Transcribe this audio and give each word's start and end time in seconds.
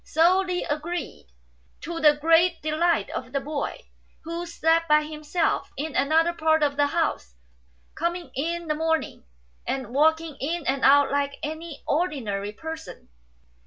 So 0.03 0.39
Li 0.39 0.63
agreed, 0.63 1.27
to 1.81 1.99
the 1.99 2.17
great 2.19 2.59
delight 2.63 3.11
of 3.11 3.33
the 3.33 3.39
boy, 3.39 3.81
who 4.23 4.47
slept 4.47 4.89
by 4.89 5.03
himself 5.03 5.71
in 5.77 5.95
another 5.95 6.33
part 6.33 6.63
of 6.63 6.75
the 6.75 6.87
house, 6.87 7.35
coming 7.93 8.31
in 8.33 8.65
the 8.67 8.73
morning 8.73 9.25
and 9.67 9.93
walking 9.93 10.37
in 10.39 10.65
and 10.65 10.83
out 10.83 11.11
like 11.11 11.35
any 11.43 11.83
ordinary 11.87 12.51
person. 12.51 13.09